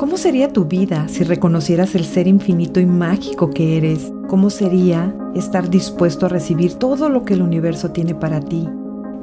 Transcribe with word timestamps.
¿Cómo 0.00 0.16
sería 0.16 0.50
tu 0.50 0.64
vida 0.64 1.08
si 1.08 1.24
reconocieras 1.24 1.94
el 1.94 2.06
ser 2.06 2.26
infinito 2.26 2.80
y 2.80 2.86
mágico 2.86 3.50
que 3.50 3.76
eres? 3.76 4.10
¿Cómo 4.28 4.48
sería 4.48 5.14
estar 5.34 5.68
dispuesto 5.68 6.24
a 6.24 6.30
recibir 6.30 6.72
todo 6.72 7.10
lo 7.10 7.26
que 7.26 7.34
el 7.34 7.42
universo 7.42 7.90
tiene 7.90 8.14
para 8.14 8.40
ti? 8.40 8.66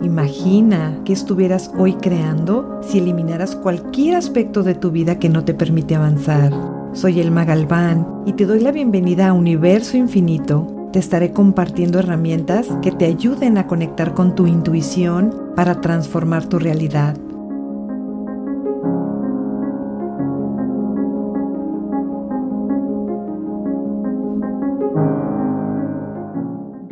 Imagina 0.04 1.02
que 1.04 1.14
estuvieras 1.14 1.72
hoy 1.80 1.94
creando 1.94 2.80
si 2.84 3.00
eliminaras 3.00 3.56
cualquier 3.56 4.18
aspecto 4.18 4.62
de 4.62 4.76
tu 4.76 4.92
vida 4.92 5.18
que 5.18 5.30
no 5.30 5.44
te 5.44 5.56
permite 5.56 5.96
avanzar. 5.96 6.54
Soy 6.94 7.22
Elma 7.22 7.44
Galván 7.44 8.08
y 8.28 8.34
te 8.34 8.46
doy 8.46 8.60
la 8.60 8.72
bienvenida 8.72 9.30
a 9.30 9.34
Universo 9.34 9.98
Infinito. 9.98 10.90
Te 10.94 11.00
estaré 11.00 11.32
compartiendo 11.32 11.98
herramientas 11.98 12.68
que 12.84 12.92
te 12.92 13.06
ayuden 13.06 13.58
a 13.58 13.66
conectar 13.66 14.14
con 14.14 14.36
tu 14.36 14.46
intuición 14.46 15.34
para 15.56 15.82
transformar 15.82 16.46
tu 16.46 16.60
realidad. 16.60 17.18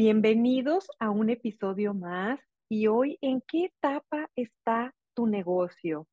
Bienvenidos 0.07 0.87
a 0.99 1.09
un 1.09 1.31
episodio 1.31 1.95
más 1.95 2.39
y 2.69 2.85
hoy, 2.85 3.17
¿en 3.21 3.41
qué 3.41 3.65
etapa 3.65 4.29
está 4.35 4.93
tu 5.15 5.25
negocio? 5.25 6.07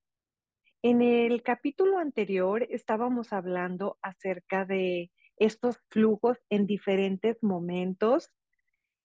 En 0.80 1.02
el 1.02 1.42
capítulo 1.42 1.98
anterior 1.98 2.66
estábamos 2.70 3.34
hablando 3.34 3.98
acerca 4.00 4.64
de 4.64 5.10
estos 5.36 5.78
flujos 5.90 6.38
en 6.48 6.66
diferentes 6.66 7.36
momentos 7.42 8.30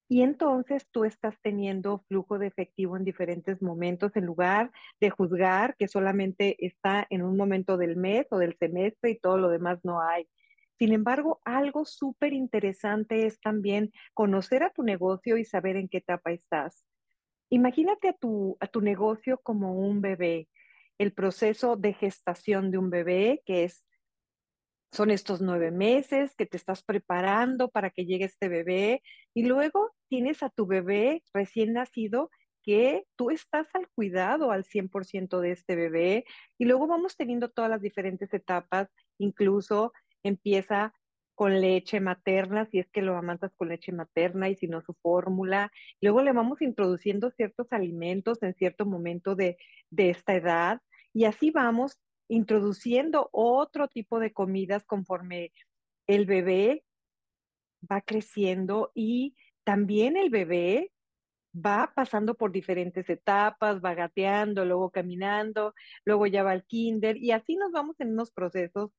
y 0.08 0.22
entonces 0.22 0.88
tú 0.90 1.04
estás 1.04 1.38
teniendo 1.42 2.02
flujo 2.08 2.38
de 2.38 2.46
efectivo 2.46 2.96
en 2.96 3.04
diferentes 3.04 3.60
momentos 3.60 4.16
en 4.16 4.24
lugar 4.24 4.72
de 5.02 5.10
juzgar 5.10 5.76
que 5.76 5.86
solamente 5.86 6.56
está 6.64 7.06
en 7.10 7.20
un 7.20 7.36
momento 7.36 7.76
del 7.76 7.96
mes 7.96 8.26
o 8.30 8.38
del 8.38 8.56
semestre 8.56 9.10
y 9.10 9.18
todo 9.18 9.36
lo 9.36 9.50
demás 9.50 9.80
no 9.82 10.00
hay. 10.00 10.26
Sin 10.78 10.92
embargo, 10.92 11.40
algo 11.44 11.84
súper 11.84 12.32
interesante 12.32 13.26
es 13.26 13.40
también 13.40 13.92
conocer 14.14 14.62
a 14.62 14.70
tu 14.70 14.84
negocio 14.84 15.36
y 15.36 15.44
saber 15.44 15.76
en 15.76 15.88
qué 15.88 15.98
etapa 15.98 16.30
estás. 16.30 16.84
Imagínate 17.50 18.08
a 18.08 18.12
tu, 18.12 18.56
a 18.60 18.68
tu 18.68 18.80
negocio 18.80 19.40
como 19.42 19.74
un 19.74 20.00
bebé, 20.00 20.48
el 20.98 21.12
proceso 21.12 21.76
de 21.76 21.94
gestación 21.94 22.70
de 22.70 22.78
un 22.78 22.90
bebé, 22.90 23.42
que 23.44 23.64
es, 23.64 23.84
son 24.92 25.10
estos 25.10 25.40
nueve 25.40 25.72
meses 25.72 26.34
que 26.36 26.46
te 26.46 26.56
estás 26.56 26.84
preparando 26.84 27.70
para 27.70 27.90
que 27.90 28.04
llegue 28.04 28.26
este 28.26 28.48
bebé, 28.48 29.02
y 29.34 29.46
luego 29.46 29.92
tienes 30.08 30.44
a 30.44 30.50
tu 30.50 30.66
bebé 30.66 31.24
recién 31.34 31.72
nacido 31.72 32.30
que 32.62 33.04
tú 33.16 33.30
estás 33.30 33.66
al 33.74 33.88
cuidado 33.88 34.52
al 34.52 34.64
100% 34.64 35.40
de 35.40 35.52
este 35.52 35.74
bebé, 35.74 36.24
y 36.56 36.66
luego 36.66 36.86
vamos 36.86 37.16
teniendo 37.16 37.50
todas 37.50 37.70
las 37.70 37.80
diferentes 37.80 38.32
etapas, 38.32 38.88
incluso 39.18 39.92
empieza 40.22 40.94
con 41.34 41.60
leche 41.60 42.00
materna, 42.00 42.66
si 42.66 42.80
es 42.80 42.90
que 42.90 43.00
lo 43.00 43.16
amantas 43.16 43.54
con 43.56 43.68
leche 43.68 43.92
materna 43.92 44.48
y 44.48 44.56
si 44.56 44.66
no 44.66 44.80
su 44.80 44.94
fórmula. 44.94 45.70
Luego 46.00 46.20
le 46.22 46.32
vamos 46.32 46.60
introduciendo 46.62 47.30
ciertos 47.30 47.72
alimentos 47.72 48.42
en 48.42 48.54
cierto 48.54 48.86
momento 48.86 49.36
de, 49.36 49.56
de 49.90 50.10
esta 50.10 50.34
edad 50.34 50.80
y 51.12 51.26
así 51.26 51.50
vamos 51.50 51.98
introduciendo 52.28 53.28
otro 53.32 53.86
tipo 53.88 54.18
de 54.18 54.32
comidas 54.32 54.84
conforme 54.84 55.52
el 56.08 56.26
bebé 56.26 56.84
va 57.90 58.00
creciendo 58.00 58.90
y 58.94 59.36
también 59.64 60.16
el 60.16 60.30
bebé 60.30 60.90
va 61.54 61.92
pasando 61.94 62.34
por 62.34 62.52
diferentes 62.52 63.08
etapas, 63.08 63.80
va 63.82 63.94
gateando, 63.94 64.64
luego 64.64 64.90
caminando, 64.90 65.74
luego 66.04 66.26
ya 66.26 66.42
va 66.42 66.52
al 66.52 66.64
kinder 66.64 67.16
y 67.16 67.32
así 67.32 67.56
nos 67.56 67.72
vamos 67.72 67.98
en 68.00 68.12
unos 68.12 68.30
procesos 68.30 68.90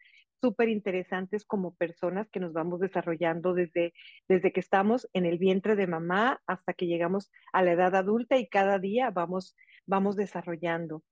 súper 0.41 0.69
interesantes 0.69 1.45
como 1.45 1.75
personas 1.75 2.29
que 2.29 2.39
nos 2.39 2.53
vamos 2.53 2.79
desarrollando 2.79 3.53
desde, 3.53 3.93
desde 4.27 4.51
que 4.51 4.59
estamos 4.59 5.07
en 5.13 5.25
el 5.25 5.37
vientre 5.37 5.75
de 5.75 5.87
mamá 5.87 6.41
hasta 6.47 6.73
que 6.73 6.87
llegamos 6.87 7.31
a 7.53 7.63
la 7.63 7.73
edad 7.73 7.95
adulta 7.95 8.37
y 8.37 8.47
cada 8.47 8.79
día 8.79 9.09
vamos, 9.11 9.55
vamos 9.85 10.15
desarrollando. 10.15 11.03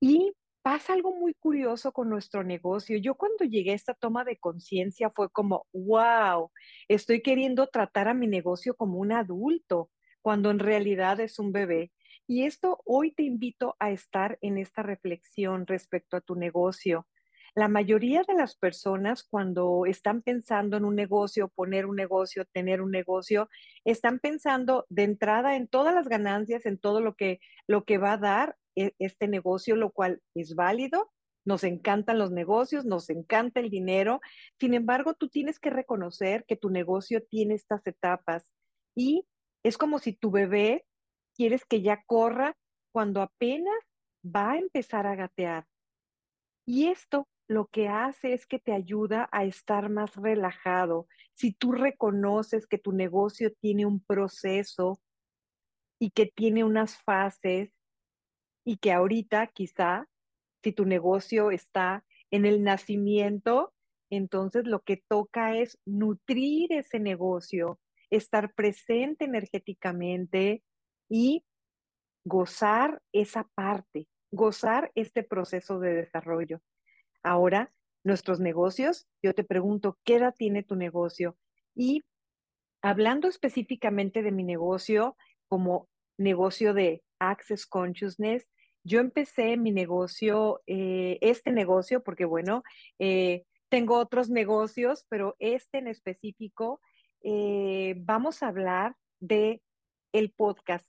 Y 0.00 0.32
pasa 0.62 0.92
algo 0.92 1.14
muy 1.14 1.34
curioso 1.34 1.92
con 1.92 2.08
nuestro 2.08 2.44
negocio. 2.44 2.96
Yo 2.98 3.16
cuando 3.16 3.44
llegué 3.44 3.72
a 3.72 3.74
esta 3.74 3.94
toma 3.94 4.24
de 4.24 4.38
conciencia 4.38 5.10
fue 5.10 5.30
como, 5.30 5.66
wow, 5.72 6.50
estoy 6.88 7.20
queriendo 7.22 7.66
tratar 7.66 8.08
a 8.08 8.14
mi 8.14 8.26
negocio 8.26 8.74
como 8.74 8.98
un 8.98 9.12
adulto, 9.12 9.90
cuando 10.22 10.50
en 10.50 10.60
realidad 10.60 11.20
es 11.20 11.38
un 11.38 11.52
bebé. 11.52 11.92
Y 12.28 12.44
esto 12.44 12.80
hoy 12.84 13.12
te 13.12 13.24
invito 13.24 13.76
a 13.80 13.90
estar 13.90 14.38
en 14.40 14.56
esta 14.56 14.82
reflexión 14.82 15.66
respecto 15.66 16.16
a 16.16 16.20
tu 16.20 16.36
negocio. 16.36 17.06
La 17.54 17.68
mayoría 17.68 18.22
de 18.26 18.34
las 18.34 18.56
personas 18.56 19.22
cuando 19.24 19.84
están 19.84 20.22
pensando 20.22 20.78
en 20.78 20.86
un 20.86 20.96
negocio, 20.96 21.48
poner 21.48 21.84
un 21.84 21.96
negocio, 21.96 22.46
tener 22.46 22.80
un 22.80 22.90
negocio, 22.90 23.50
están 23.84 24.20
pensando 24.20 24.86
de 24.88 25.02
entrada 25.02 25.54
en 25.56 25.68
todas 25.68 25.94
las 25.94 26.08
ganancias, 26.08 26.64
en 26.64 26.78
todo 26.78 27.02
lo 27.02 27.14
que, 27.14 27.40
lo 27.66 27.84
que 27.84 27.98
va 27.98 28.14
a 28.14 28.18
dar 28.18 28.56
e, 28.74 28.94
este 28.98 29.28
negocio, 29.28 29.76
lo 29.76 29.90
cual 29.90 30.22
es 30.34 30.54
válido. 30.54 31.10
Nos 31.44 31.62
encantan 31.64 32.18
los 32.18 32.30
negocios, 32.30 32.86
nos 32.86 33.10
encanta 33.10 33.60
el 33.60 33.68
dinero. 33.68 34.20
Sin 34.58 34.72
embargo, 34.72 35.12
tú 35.12 35.28
tienes 35.28 35.58
que 35.58 35.70
reconocer 35.70 36.44
que 36.46 36.56
tu 36.56 36.70
negocio 36.70 37.22
tiene 37.28 37.54
estas 37.54 37.86
etapas 37.86 38.50
y 38.96 39.26
es 39.62 39.76
como 39.76 39.98
si 39.98 40.14
tu 40.14 40.30
bebé 40.30 40.86
quieres 41.34 41.64
que 41.66 41.82
ya 41.82 42.02
corra 42.06 42.56
cuando 42.92 43.20
apenas 43.20 43.74
va 44.24 44.52
a 44.52 44.58
empezar 44.58 45.06
a 45.06 45.16
gatear. 45.16 45.66
Y 46.66 46.86
esto 46.86 47.26
lo 47.48 47.66
que 47.66 47.88
hace 47.88 48.32
es 48.32 48.46
que 48.46 48.58
te 48.58 48.72
ayuda 48.72 49.28
a 49.32 49.44
estar 49.44 49.90
más 49.90 50.16
relajado. 50.16 51.06
Si 51.34 51.52
tú 51.52 51.72
reconoces 51.72 52.66
que 52.66 52.78
tu 52.78 52.92
negocio 52.92 53.52
tiene 53.60 53.86
un 53.86 54.00
proceso 54.00 55.00
y 55.98 56.10
que 56.10 56.26
tiene 56.26 56.64
unas 56.64 56.96
fases 57.02 57.70
y 58.64 58.76
que 58.78 58.92
ahorita 58.92 59.48
quizá, 59.48 60.06
si 60.62 60.72
tu 60.72 60.84
negocio 60.84 61.50
está 61.50 62.04
en 62.30 62.46
el 62.46 62.62
nacimiento, 62.62 63.72
entonces 64.10 64.66
lo 64.66 64.80
que 64.80 65.02
toca 65.08 65.56
es 65.56 65.78
nutrir 65.84 66.72
ese 66.72 67.00
negocio, 67.00 67.80
estar 68.10 68.52
presente 68.54 69.24
energéticamente 69.24 70.62
y 71.08 71.44
gozar 72.24 73.02
esa 73.12 73.48
parte, 73.54 74.06
gozar 74.30 74.92
este 74.94 75.22
proceso 75.22 75.78
de 75.80 75.94
desarrollo. 75.94 76.60
Ahora, 77.22 77.72
nuestros 78.04 78.40
negocios, 78.40 79.06
yo 79.22 79.34
te 79.34 79.44
pregunto, 79.44 79.98
¿qué 80.04 80.16
edad 80.16 80.34
tiene 80.36 80.62
tu 80.62 80.76
negocio? 80.76 81.36
Y 81.74 82.02
hablando 82.82 83.28
específicamente 83.28 84.22
de 84.22 84.32
mi 84.32 84.42
negocio 84.44 85.16
como 85.48 85.88
negocio 86.18 86.74
de 86.74 87.02
Access 87.18 87.66
Consciousness, 87.66 88.48
yo 88.84 89.00
empecé 89.00 89.56
mi 89.56 89.70
negocio, 89.70 90.60
eh, 90.66 91.18
este 91.20 91.52
negocio, 91.52 92.02
porque 92.02 92.24
bueno, 92.24 92.62
eh, 92.98 93.44
tengo 93.68 93.98
otros 93.98 94.28
negocios, 94.28 95.06
pero 95.08 95.36
este 95.38 95.78
en 95.78 95.86
específico, 95.86 96.80
eh, 97.22 97.94
vamos 97.98 98.42
a 98.42 98.48
hablar 98.48 98.96
de 99.20 99.62
el 100.12 100.32
podcast 100.32 100.86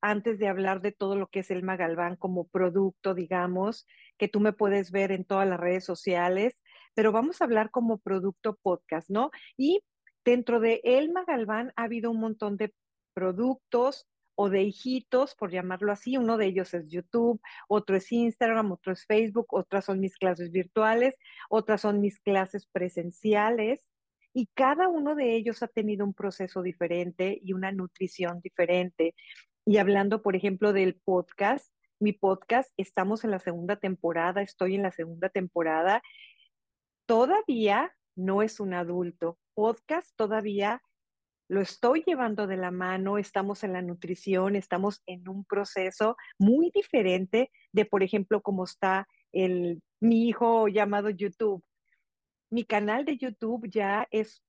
antes 0.00 0.38
de 0.38 0.48
hablar 0.48 0.80
de 0.80 0.92
todo 0.92 1.16
lo 1.16 1.28
que 1.28 1.40
es 1.40 1.50
el 1.50 1.62
Magalván 1.62 2.16
como 2.16 2.46
producto, 2.48 3.14
digamos, 3.14 3.86
que 4.18 4.28
tú 4.28 4.40
me 4.40 4.52
puedes 4.52 4.90
ver 4.90 5.12
en 5.12 5.24
todas 5.24 5.48
las 5.48 5.60
redes 5.60 5.84
sociales, 5.84 6.56
pero 6.94 7.12
vamos 7.12 7.40
a 7.40 7.44
hablar 7.44 7.70
como 7.70 7.98
producto 7.98 8.58
podcast, 8.62 9.10
¿no? 9.10 9.30
Y 9.56 9.80
dentro 10.24 10.60
de 10.60 10.80
El 10.84 11.12
Magalván 11.12 11.72
ha 11.76 11.84
habido 11.84 12.10
un 12.10 12.20
montón 12.20 12.56
de 12.56 12.74
productos 13.14 14.06
o 14.36 14.50
de 14.50 14.62
hijitos, 14.62 15.34
por 15.34 15.50
llamarlo 15.50 15.90
así. 15.90 16.16
Uno 16.16 16.36
de 16.36 16.46
ellos 16.46 16.74
es 16.74 16.88
YouTube, 16.88 17.40
otro 17.68 17.96
es 17.96 18.12
Instagram, 18.12 18.70
otro 18.70 18.92
es 18.92 19.04
Facebook, 19.06 19.46
otras 19.50 19.86
son 19.86 19.98
mis 19.98 20.16
clases 20.16 20.52
virtuales, 20.52 21.16
otras 21.48 21.80
son 21.80 22.00
mis 22.00 22.20
clases 22.20 22.66
presenciales. 22.66 23.88
Y 24.34 24.48
cada 24.54 24.88
uno 24.88 25.14
de 25.14 25.34
ellos 25.34 25.62
ha 25.62 25.68
tenido 25.68 26.04
un 26.04 26.12
proceso 26.12 26.62
diferente 26.62 27.38
y 27.42 27.54
una 27.54 27.72
nutrición 27.72 28.40
diferente. 28.42 29.14
Y 29.68 29.78
hablando, 29.78 30.22
por 30.22 30.36
ejemplo, 30.36 30.72
del 30.72 30.94
podcast, 30.94 31.72
mi 31.98 32.12
podcast, 32.12 32.72
estamos 32.76 33.24
en 33.24 33.32
la 33.32 33.40
segunda 33.40 33.74
temporada, 33.74 34.40
estoy 34.40 34.76
en 34.76 34.82
la 34.82 34.92
segunda 34.92 35.28
temporada. 35.28 36.02
Todavía 37.04 37.92
no 38.14 38.42
es 38.42 38.60
un 38.60 38.74
adulto. 38.74 39.40
Podcast 39.54 40.14
todavía 40.14 40.82
lo 41.48 41.60
estoy 41.60 42.04
llevando 42.06 42.46
de 42.46 42.56
la 42.56 42.70
mano, 42.70 43.18
estamos 43.18 43.64
en 43.64 43.72
la 43.72 43.82
nutrición, 43.82 44.54
estamos 44.54 45.02
en 45.04 45.28
un 45.28 45.44
proceso 45.44 46.16
muy 46.38 46.70
diferente 46.72 47.50
de, 47.72 47.84
por 47.86 48.04
ejemplo, 48.04 48.42
cómo 48.42 48.64
está 48.64 49.08
el, 49.32 49.82
mi 49.98 50.28
hijo 50.28 50.68
llamado 50.68 51.10
YouTube. 51.10 51.64
Mi 52.50 52.64
canal 52.64 53.04
de 53.04 53.16
YouTube 53.16 53.68
ya 53.68 54.06
es, 54.12 54.44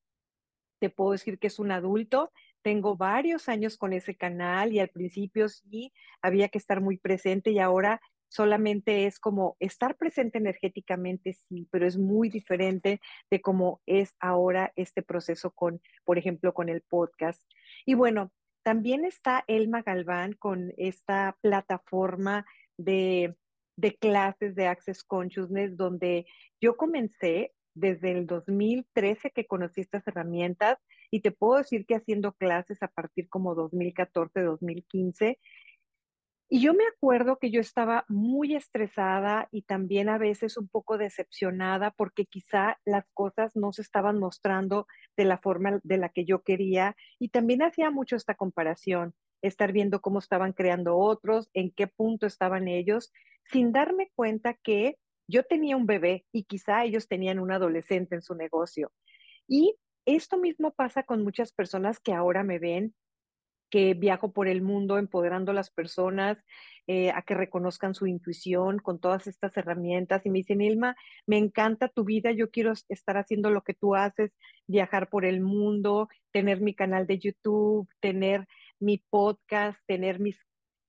te 0.80 0.92
puedo 0.92 1.14
decir 1.14 1.40
que 1.40 1.48
es 1.48 1.58
un 1.58 1.72
adulto, 1.72 2.32
tengo 2.68 2.98
varios 2.98 3.48
años 3.48 3.78
con 3.78 3.94
ese 3.94 4.18
canal 4.18 4.74
y 4.74 4.80
al 4.80 4.90
principio 4.90 5.48
sí 5.48 5.94
había 6.22 6.50
que 6.50 6.58
estar 6.58 6.82
muy 6.82 6.98
presente 6.98 7.52
y 7.52 7.60
ahora 7.60 8.02
solamente 8.28 9.06
es 9.06 9.20
como 9.20 9.56
estar 9.62 9.96
presente 9.96 10.38
energéticamente, 10.38 11.32
sí, 11.32 11.66
pero 11.72 11.88
es 11.88 11.98
muy 11.98 12.28
diferente 12.28 13.00
de 13.32 13.40
cómo 13.40 13.80
es 13.86 14.16
ahora 14.20 14.74
este 14.76 15.02
proceso 15.02 15.52
con, 15.52 15.80
por 16.04 16.18
ejemplo, 16.18 16.54
con 16.54 16.68
el 16.68 16.82
podcast. 16.82 17.42
Y 17.86 17.94
bueno, 17.94 18.34
también 18.64 19.06
está 19.06 19.46
Elma 19.48 19.82
Galván 19.82 20.34
con 20.34 20.74
esta 20.76 21.38
plataforma 21.40 22.46
de, 22.78 23.38
de 23.78 23.96
clases 23.96 24.56
de 24.56 24.68
Access 24.68 25.06
Consciousness, 25.06 25.78
donde 25.78 26.26
yo 26.60 26.76
comencé 26.76 27.54
desde 27.80 28.12
el 28.12 28.26
2013 28.26 29.32
que 29.32 29.46
conocí 29.46 29.82
estas 29.82 30.08
herramientas 30.08 30.78
y 31.12 31.22
te 31.22 31.32
puedo 31.32 31.58
decir 31.58 31.86
que 31.86 31.96
haciendo 31.96 32.34
clases 32.34 32.82
a 32.84 32.88
partir 32.88 33.30
como 33.30 33.56
2014, 33.56 34.42
2015, 34.42 35.38
y 36.50 36.62
yo 36.62 36.74
me 36.74 36.86
acuerdo 36.86 37.40
que 37.40 37.52
yo 37.52 37.60
estaba 37.60 38.06
muy 38.08 38.56
estresada 38.56 39.50
y 39.52 39.64
también 39.64 40.08
a 40.08 40.18
veces 40.18 40.58
un 40.58 40.70
poco 40.70 40.98
decepcionada 40.98 41.92
porque 41.92 42.26
quizá 42.26 42.78
las 42.86 43.04
cosas 43.14 43.58
no 43.58 43.74
se 43.74 43.82
estaban 43.82 44.18
mostrando 44.18 44.88
de 45.18 45.26
la 45.26 45.40
forma 45.40 45.82
de 45.84 45.98
la 45.98 46.08
que 46.08 46.24
yo 46.24 46.44
quería 46.44 46.96
y 47.20 47.30
también 47.30 47.64
hacía 47.64 47.92
mucho 47.92 48.16
esta 48.16 48.36
comparación, 48.36 49.14
estar 49.42 49.74
viendo 49.74 50.00
cómo 50.00 50.20
estaban 50.20 50.54
creando 50.54 50.98
otros, 50.98 51.50
en 51.54 51.70
qué 51.72 51.88
punto 51.88 52.26
estaban 52.26 52.70
ellos, 52.70 53.12
sin 53.52 53.74
darme 53.74 54.10
cuenta 54.16 54.54
que 54.54 54.96
yo 55.28 55.44
tenía 55.44 55.78
un 55.78 55.86
bebé 55.86 56.26
y 56.32 56.44
quizá 56.44 56.84
ellos 56.84 57.08
tenían 57.08 57.40
un 57.40 57.52
adolescente 57.52 58.16
en 58.16 58.22
su 58.22 58.36
negocio. 58.36 58.92
Y 59.48 59.76
esto 60.06 60.38
mismo 60.38 60.74
pasa 60.74 61.04
con 61.04 61.24
muchas 61.24 61.52
personas 61.52 62.00
que 62.00 62.14
ahora 62.14 62.44
me 62.44 62.60
ven 62.60 62.96
que 63.70 63.94
viajo 63.94 64.32
por 64.32 64.48
el 64.48 64.62
mundo 64.62 64.98
empoderando 64.98 65.52
a 65.52 65.56
las 65.56 65.70
personas 65.70 66.38
eh, 66.88 67.12
a 67.12 67.22
que 67.22 67.36
reconozcan 67.36 67.94
su 67.94 68.08
intuición 68.08 68.80
con 68.80 69.00
todas 69.00 69.28
estas 69.28 69.56
herramientas. 69.58 70.26
Y 70.26 70.30
me 70.30 70.40
dicen, 70.40 70.62
Ilma, 70.62 70.96
me 71.26 71.38
encanta 71.38 71.90
tu 71.90 72.06
vida, 72.06 72.32
yo 72.32 72.50
quiero 72.50 72.72
estar 72.88 73.18
haciendo 73.18 73.52
lo 73.52 73.64
que 73.64 73.74
tú 73.74 73.96
haces, 73.96 74.32
viajar 74.68 75.10
por 75.10 75.26
el 75.26 75.42
mundo, 75.42 76.08
tener 76.32 76.62
mi 76.62 76.74
canal 76.74 77.08
de 77.08 77.20
YouTube, 77.20 77.90
tener 78.00 78.48
mi 78.80 79.04
podcast, 79.10 79.80
tener 79.86 80.20
mis, 80.20 80.40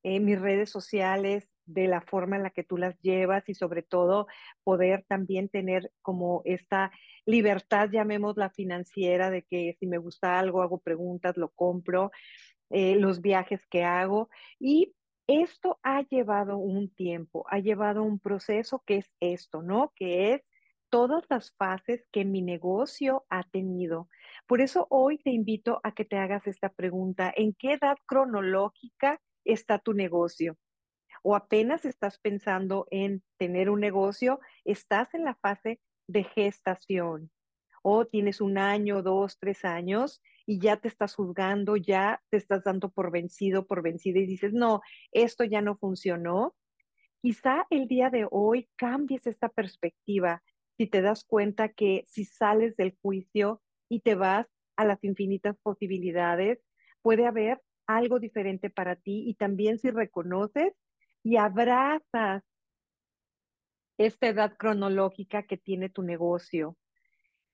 eh, 0.05 0.21
mis 0.21 0.41
redes 0.41 0.71
sociales 0.71 1.49
de 1.69 1.87
la 1.87 2.01
forma 2.01 2.37
en 2.37 2.43
la 2.43 2.51
que 2.51 2.65
tú 2.65 2.77
las 2.77 2.99
llevas 3.01 3.49
y 3.49 3.55
sobre 3.55 3.83
todo 3.83 4.27
poder 4.65 5.05
también 5.09 5.49
tener 5.49 5.93
como 6.03 6.43
esta 6.45 6.91
libertad, 7.27 7.91
llamémosla 7.91 8.51
financiera, 8.51 9.31
de 9.31 9.43
que 9.43 9.77
si 9.79 9.87
me 9.87 9.99
gusta 9.99 10.39
algo, 10.39 10.63
hago 10.63 10.79
preguntas, 10.79 11.37
lo 11.37 11.51
compro. 11.51 12.11
Eh, 12.71 12.97
los 12.97 13.23
viajes 13.23 13.67
que 13.67 13.83
hago 13.83 14.29
y 14.61 14.95
esto 15.27 15.79
ha 15.83 16.03
llevado 16.03 16.59
un 16.59 16.91
tiempo, 16.91 17.47
ha 17.49 17.61
llevado 17.61 18.03
un 18.03 18.19
proceso 18.19 18.83
que 18.87 18.99
es 18.99 19.11
esto, 19.21 19.63
¿no? 19.63 19.93
Que 19.97 20.35
es 20.35 20.43
todas 20.91 21.25
las 21.29 21.53
fases 21.53 22.07
que 22.13 22.25
mi 22.25 22.43
negocio 22.43 23.25
ha 23.31 23.43
tenido. 23.45 24.09
Por 24.47 24.61
eso 24.61 24.87
hoy 24.91 25.19
te 25.19 25.31
invito 25.31 25.81
a 25.83 25.93
que 25.93 26.05
te 26.05 26.17
hagas 26.17 26.47
esta 26.47 26.71
pregunta, 26.71 27.33
¿en 27.37 27.55
qué 27.55 27.75
edad 27.75 27.97
cronológica 28.07 29.21
está 29.45 29.79
tu 29.79 29.93
negocio? 29.93 30.57
¿O 31.23 31.37
apenas 31.37 31.85
estás 31.85 32.19
pensando 32.19 32.87
en 32.91 33.23
tener 33.37 33.71
un 33.71 33.81
negocio? 33.81 34.41
¿Estás 34.65 35.15
en 35.15 35.25
la 35.25 35.35
fase 35.35 35.81
de 36.07 36.25
gestación? 36.25 37.31
¿O 37.83 38.07
tienes 38.07 38.41
un 38.41 38.59
año, 38.59 39.03
dos, 39.03 39.39
tres 39.39 39.65
años 39.65 40.21
y 40.47 40.59
ya 40.61 40.79
te 40.79 40.89
estás 40.89 41.15
juzgando, 41.15 41.77
ya 41.77 42.23
te 42.31 42.39
estás 42.39 42.65
dando 42.65 42.91
por 42.91 43.11
vencido, 43.11 43.67
por 43.67 43.83
vencida 43.83 44.19
y 44.19 44.27
dices, 44.27 44.53
no, 44.53 44.81
esto 45.13 45.45
ya 45.45 45.61
no 45.61 45.77
funcionó. 45.77 46.57
Quizá 47.21 47.67
el 47.71 47.87
día 47.87 48.11
de 48.11 48.27
hoy 48.31 48.69
cambies 48.77 49.27
esta 49.27 49.49
perspectiva 49.49 50.43
si 50.79 50.87
te 50.87 51.03
das 51.03 51.25
cuenta 51.25 51.69
que 51.71 52.05
si 52.07 52.25
sales 52.25 52.77
del 52.77 52.97
juicio 53.03 53.61
y 53.89 54.01
te 54.01 54.15
vas 54.15 54.47
a 54.77 54.85
las 54.85 55.03
infinitas 55.03 55.59
posibilidades, 55.59 56.61
puede 57.03 57.27
haber 57.27 57.61
algo 57.87 58.21
diferente 58.21 58.71
para 58.71 58.95
ti 58.95 59.25
y 59.29 59.35
también 59.35 59.79
si 59.79 59.91
reconoces 59.91 60.73
y 61.23 61.37
abrazas 61.37 62.43
esta 63.99 64.29
edad 64.29 64.57
cronológica 64.57 65.43
que 65.43 65.57
tiene 65.57 65.89
tu 65.89 66.03
negocio. 66.03 66.77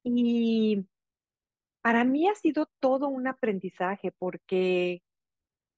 Y 0.02 0.86
para 1.82 2.04
mí 2.04 2.28
ha 2.28 2.34
sido 2.34 2.68
todo 2.80 3.08
un 3.08 3.26
aprendizaje 3.26 4.12
porque 4.12 5.02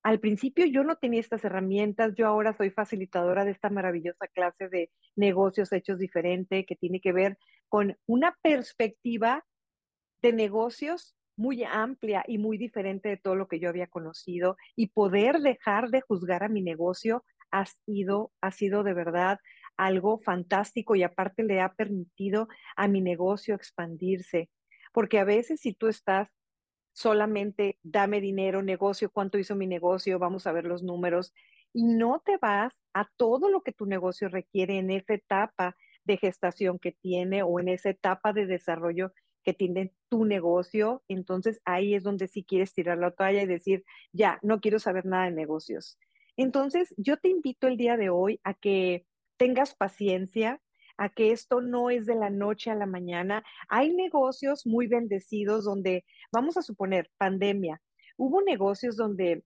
al 0.03 0.21
principio 0.21 0.67
yo 0.67 0.85
no 0.85 0.97
tenía 0.97 1.21
estas 1.21 1.45
herramientas, 1.45 2.15
yo 2.15 2.29
ahora 2.29 2.57
soy 2.57 2.71
facilitadora 2.71 3.45
de 3.45 3.51
esta 3.51 3.71
maravillosa 3.71 4.29
clase 4.29 4.69
de 4.69 4.91
negocios 5.17 5.73
hechos 5.73 5.99
diferente 5.99 6.65
que 6.65 6.77
tiene 6.77 7.01
que 7.01 7.13
ver 7.13 7.39
con 7.69 7.97
una 8.07 8.37
perspectiva 8.41 9.45
de 10.23 10.33
negocios 10.33 11.17
muy 11.37 11.65
amplia 11.65 12.25
y 12.27 12.39
muy 12.39 12.57
diferente 12.57 13.09
de 13.09 13.17
todo 13.17 13.35
lo 13.35 13.49
que 13.49 13.59
yo 13.59 13.69
había 13.69 13.89
conocido 13.89 14.57
y 14.77 14.89
poder 14.89 15.41
dejar 15.41 15.91
de 15.91 16.01
juzgar 16.01 16.45
a 16.45 16.49
mi 16.49 16.63
negocio 16.63 17.25
ha 17.51 17.67
sido, 17.67 18.33
ha 18.41 18.51
sido 18.51 18.83
de 18.83 18.95
verdad 18.95 19.39
algo 19.77 20.19
fantástico 20.19 20.97
y 20.97 21.03
aparte 21.03 21.43
le 21.43 21.61
ha 21.61 21.75
permitido 21.75 22.49
a 22.77 22.89
mi 22.89 23.01
negocio 23.01 23.55
expandirse 23.55 24.51
porque 24.97 25.19
a 25.19 25.25
veces 25.25 25.61
si 25.61 25.75
tú 25.75 25.89
estás 25.89 26.31
solamente 26.95 27.79
dame 27.83 28.23
dinero, 28.23 28.63
negocio, 28.63 29.11
cuánto 29.11 29.37
hizo 29.37 29.55
mi 29.55 29.67
negocio, 29.67 30.19
vamos 30.19 30.47
a 30.47 30.53
ver 30.53 30.65
los 30.65 30.83
números, 30.83 31.35
y 31.75 31.85
no 31.85 32.23
te 32.25 32.39
vas 32.39 32.73
a 32.95 33.07
todo 33.19 33.51
lo 33.51 33.61
que 33.61 33.73
tu 33.73 33.85
negocio 33.85 34.31
requiere 34.31 34.79
en 34.79 34.91
esa 34.91 35.13
etapa 35.13 35.77
de 36.05 36.17
gestación 36.17 36.79
que 36.79 36.93
tiene 36.93 37.43
o 37.43 37.61
en 37.61 37.69
esa 37.69 37.91
etapa 37.91 38.33
de 38.33 38.47
desarrollo 38.47 39.13
que 39.45 39.53
tiene 39.53 39.93
tu 40.09 40.25
negocio, 40.25 41.05
entonces 41.09 41.61
ahí 41.67 41.95
es 41.95 42.03
donde 42.03 42.27
sí 42.27 42.43
quieres 42.43 42.73
tirar 42.73 42.97
la 42.97 43.11
toalla 43.11 43.43
y 43.43 43.47
decir, 43.47 43.85
ya, 44.13 44.39
no 44.41 44.61
quiero 44.61 44.79
saber 44.79 45.05
nada 45.05 45.27
de 45.27 45.33
negocios. 45.33 45.99
Entonces, 46.37 46.95
yo 46.97 47.17
te 47.17 47.29
invito 47.29 47.67
el 47.67 47.77
día 47.77 47.97
de 47.97 48.11
hoy 48.11 48.41
a 48.45 48.55
que 48.55 49.07
tengas 49.37 49.75
paciencia, 49.75 50.61
a 50.99 51.09
que 51.09 51.33
esto 51.33 51.61
no 51.61 51.91
es 51.91 52.07
de 52.07 52.15
la 52.15 52.31
noche 52.31 52.71
a 52.71 52.75
la 52.75 52.87
mañana. 52.87 53.45
Hay 53.69 53.95
negocios 53.95 54.67
muy 54.67 54.87
bendecidos 54.87 55.65
donde, 55.65 56.05
vamos 56.33 56.57
a 56.57 56.63
suponer, 56.63 57.11
pandemia. 57.19 57.81
Hubo 58.17 58.43
negocios 58.43 58.97
donde 58.97 59.45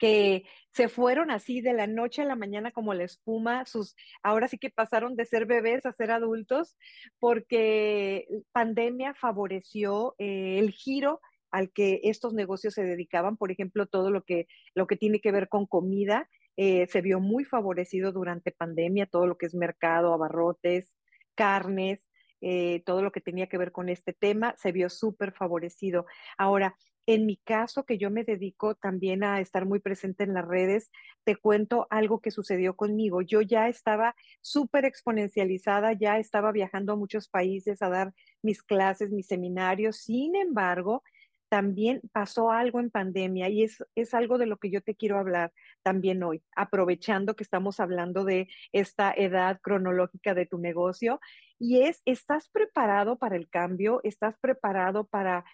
que 0.00 0.44
se 0.72 0.88
fueron 0.88 1.30
así 1.30 1.60
de 1.60 1.74
la 1.74 1.86
noche 1.86 2.22
a 2.22 2.24
la 2.24 2.34
mañana 2.34 2.72
como 2.72 2.94
la 2.94 3.04
espuma, 3.04 3.66
sus, 3.66 3.94
ahora 4.22 4.48
sí 4.48 4.56
que 4.56 4.70
pasaron 4.70 5.14
de 5.14 5.26
ser 5.26 5.44
bebés 5.44 5.84
a 5.84 5.92
ser 5.92 6.10
adultos, 6.10 6.76
porque 7.18 8.26
pandemia 8.52 9.14
favoreció 9.14 10.14
eh, 10.18 10.58
el 10.58 10.70
giro 10.70 11.20
al 11.50 11.72
que 11.72 12.00
estos 12.04 12.34
negocios 12.34 12.74
se 12.74 12.84
dedicaban, 12.84 13.36
por 13.36 13.50
ejemplo, 13.50 13.86
todo 13.86 14.10
lo 14.10 14.22
que, 14.22 14.46
lo 14.74 14.86
que 14.86 14.96
tiene 14.96 15.20
que 15.20 15.32
ver 15.32 15.48
con 15.48 15.66
comida, 15.66 16.28
eh, 16.56 16.86
se 16.88 17.00
vio 17.00 17.20
muy 17.20 17.44
favorecido 17.44 18.12
durante 18.12 18.52
pandemia, 18.52 19.06
todo 19.06 19.26
lo 19.26 19.36
que 19.36 19.46
es 19.46 19.54
mercado, 19.54 20.12
abarrotes, 20.12 20.92
carnes, 21.34 22.00
eh, 22.40 22.82
todo 22.86 23.02
lo 23.02 23.12
que 23.12 23.20
tenía 23.20 23.48
que 23.48 23.58
ver 23.58 23.72
con 23.72 23.88
este 23.88 24.12
tema, 24.12 24.54
se 24.58 24.72
vio 24.72 24.88
súper 24.88 25.32
favorecido. 25.32 26.06
Ahora, 26.38 26.76
en 27.06 27.26
mi 27.26 27.36
caso, 27.38 27.84
que 27.84 27.98
yo 27.98 28.10
me 28.10 28.24
dedico 28.24 28.74
también 28.74 29.24
a 29.24 29.40
estar 29.40 29.66
muy 29.66 29.80
presente 29.80 30.24
en 30.24 30.34
las 30.34 30.46
redes, 30.46 30.90
te 31.24 31.34
cuento 31.36 31.86
algo 31.90 32.20
que 32.20 32.30
sucedió 32.30 32.76
conmigo. 32.76 33.20
Yo 33.22 33.40
ya 33.40 33.68
estaba 33.68 34.14
súper 34.40 34.84
exponencializada, 34.84 35.92
ya 35.92 36.18
estaba 36.18 36.52
viajando 36.52 36.92
a 36.92 36.96
muchos 36.96 37.28
países 37.28 37.82
a 37.82 37.88
dar 37.88 38.12
mis 38.42 38.62
clases, 38.62 39.10
mis 39.10 39.26
seminarios. 39.26 39.96
Sin 39.96 40.36
embargo, 40.36 41.02
también 41.50 42.00
pasó 42.12 42.52
algo 42.52 42.78
en 42.78 42.90
pandemia 42.90 43.48
y 43.48 43.64
es, 43.64 43.84
es 43.96 44.14
algo 44.14 44.38
de 44.38 44.46
lo 44.46 44.56
que 44.56 44.70
yo 44.70 44.80
te 44.80 44.94
quiero 44.94 45.18
hablar 45.18 45.52
también 45.82 46.22
hoy, 46.22 46.44
aprovechando 46.54 47.34
que 47.34 47.42
estamos 47.42 47.80
hablando 47.80 48.24
de 48.24 48.48
esta 48.70 49.12
edad 49.12 49.60
cronológica 49.60 50.32
de 50.32 50.46
tu 50.46 50.58
negocio. 50.58 51.20
Y 51.58 51.82
es, 51.82 52.02
¿estás 52.04 52.48
preparado 52.48 53.18
para 53.18 53.34
el 53.34 53.48
cambio? 53.48 54.00
¿Estás 54.04 54.38
preparado 54.40 55.08
para 55.08 55.44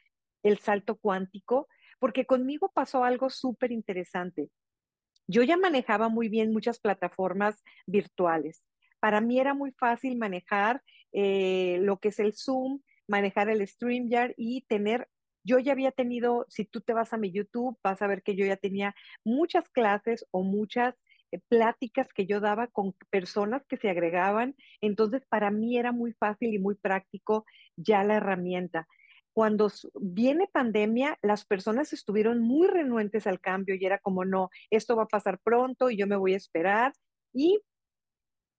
el 0.43 0.59
salto 0.59 0.97
cuántico? 0.97 1.67
Porque 1.99 2.27
conmigo 2.27 2.71
pasó 2.75 3.03
algo 3.03 3.31
súper 3.31 3.73
interesante. 3.73 4.51
Yo 5.27 5.43
ya 5.45 5.57
manejaba 5.57 6.11
muy 6.11 6.29
bien 6.29 6.53
muchas 6.53 6.79
plataformas 6.79 7.65
virtuales. 7.87 8.63
Para 9.01 9.23
mí 9.23 9.41
era 9.41 9.55
muy 9.55 9.73
fácil 9.73 10.19
manejar 10.19 10.83
eh, 11.13 11.79
lo 11.81 12.01
que 12.01 12.09
es 12.09 12.19
el 12.19 12.35
Zoom, 12.35 12.83
manejar 13.09 13.49
el 13.49 13.67
StreamYard 13.67 14.35
y 14.37 14.61
tener 14.69 15.09
yo 15.47 15.59
ya 15.61 15.73
había 15.73 15.93
tenido, 15.93 16.45
si 16.49 16.65
tú 16.65 16.81
te 16.81 16.93
vas 16.93 17.13
a 17.13 17.17
mi 17.17 17.31
YouTube, 17.31 17.79
vas 17.83 18.03
a 18.03 18.07
ver 18.07 18.23
que 18.23 18.35
yo 18.35 18.45
ya 18.45 18.57
tenía 18.57 18.95
muchas 19.25 19.69
clases 19.69 20.27
o 20.33 20.43
muchas 20.43 20.97
eh, 21.31 21.41
pláticas 21.49 22.13
que 22.13 22.27
yo 22.27 22.41
daba 22.41 22.67
con 22.67 22.95
personas 23.11 23.65
que 23.67 23.77
se 23.77 23.89
agregaban. 23.89 24.57
Entonces, 24.81 25.25
para 25.29 25.51
mí 25.51 25.79
era 25.79 25.93
muy 25.93 26.13
fácil 26.13 26.53
y 26.53 26.59
muy 26.59 26.75
práctico 26.75 27.47
ya 27.77 28.03
la 28.03 28.17
herramienta. 28.17 28.89
Cuando 29.33 29.71
viene 30.01 30.49
pandemia, 30.51 31.19
las 31.23 31.45
personas 31.45 31.93
estuvieron 31.93 32.41
muy 32.41 32.69
renuentes 32.69 33.27
al 33.27 33.41
cambio 33.41 33.75
y 33.75 33.85
era 33.85 33.99
como, 33.99 34.25
no, 34.25 34.51
esto 34.71 34.97
va 34.97 35.05
a 35.05 35.09
pasar 35.09 35.39
pronto 35.39 35.91
y 35.91 35.97
yo 35.97 36.07
me 36.07 36.17
voy 36.17 36.35
a 36.35 36.39
esperar. 36.39 36.93
Y 37.33 37.61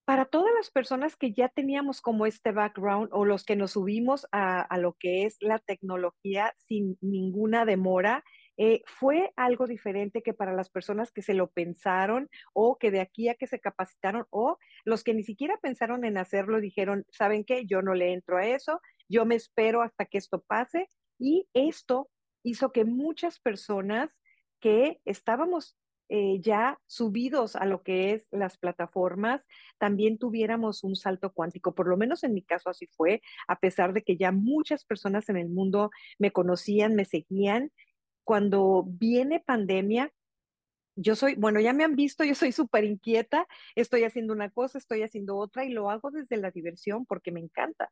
para 0.07 0.23
todas 0.23 0.53
las 0.55 0.71
personas 0.71 1.17
que 1.17 1.33
ya 1.33 1.49
teníamos 1.49 1.99
como 1.99 2.25
este 2.25 2.53
background 2.53 3.09
o 3.11 3.25
los 3.25 3.43
que 3.43 3.57
nos 3.57 3.71
subimos 3.71 4.25
a, 4.31 4.65
lo 4.77 4.93
que 4.93 5.25
es 5.25 5.35
la 5.41 5.59
tecnología 5.59 6.53
sin 6.55 6.97
ninguna 7.01 7.65
demora, 7.65 8.23
eh, 8.55 8.83
fue 8.85 9.33
algo 9.35 9.67
diferente 9.67 10.23
que 10.23 10.33
para 10.33 10.53
las 10.53 10.69
personas 10.69 11.11
que 11.11 11.21
se 11.21 11.33
lo 11.33 11.51
pensaron 11.51 12.29
o 12.53 12.77
que 12.77 12.89
de 12.89 13.01
aquí 13.01 13.27
a 13.27 13.35
que 13.35 13.47
se 13.47 13.59
capacitaron 13.59 14.25
o 14.29 14.57
los 14.85 15.03
que 15.03 15.13
ni 15.13 15.23
siquiera 15.23 15.57
pensaron 15.61 16.05
en 16.05 16.17
hacerlo 16.17 16.61
dijeron, 16.61 17.05
¿saben 17.09 17.43
qué? 17.43 17.65
Yo 17.65 17.81
no 17.81 17.93
le 17.93 18.13
entro 18.13 18.37
a 18.37 18.47
eso, 18.47 18.79
yo 19.09 19.25
me 19.25 19.35
espero 19.35 19.81
hasta 19.81 20.05
que 20.05 20.19
esto 20.19 20.41
pase 20.41 20.87
y 21.19 21.49
esto 21.53 22.09
hizo 22.43 22.71
que 22.71 22.85
muchas 22.85 23.41
personas 23.41 24.09
que 24.61 25.01
estábamos 25.03 25.75
eh, 26.09 26.39
ya 26.41 26.79
subidos 26.85 27.55
a 27.55 27.65
lo 27.65 27.83
que 27.83 28.13
es 28.13 28.27
las 28.31 28.57
plataformas, 28.57 29.41
también 29.77 30.17
tuviéramos 30.17 30.83
un 30.83 30.95
salto 30.95 31.33
cuántico. 31.33 31.75
Por 31.75 31.87
lo 31.87 31.97
menos 31.97 32.23
en 32.23 32.33
mi 32.33 32.43
caso 32.43 32.69
así 32.69 32.87
fue, 32.87 33.21
a 33.47 33.59
pesar 33.59 33.93
de 33.93 34.03
que 34.03 34.17
ya 34.17 34.31
muchas 34.31 34.85
personas 34.85 35.27
en 35.29 35.37
el 35.37 35.49
mundo 35.49 35.91
me 36.17 36.31
conocían, 36.31 36.95
me 36.95 37.05
seguían. 37.05 37.71
Cuando 38.23 38.85
viene 38.87 39.39
pandemia, 39.39 40.11
yo 40.95 41.15
soy, 41.15 41.35
bueno, 41.35 41.59
ya 41.59 41.73
me 41.73 41.83
han 41.83 41.95
visto, 41.95 42.23
yo 42.23 42.35
soy 42.35 42.51
súper 42.51 42.83
inquieta, 42.83 43.47
estoy 43.75 44.03
haciendo 44.03 44.33
una 44.33 44.49
cosa, 44.49 44.79
estoy 44.79 45.03
haciendo 45.03 45.37
otra 45.37 45.63
y 45.63 45.69
lo 45.69 45.89
hago 45.91 46.09
desde 46.11 46.37
la 46.37 46.51
diversión 46.51 47.05
porque 47.05 47.31
me 47.31 47.39
encanta. 47.39 47.91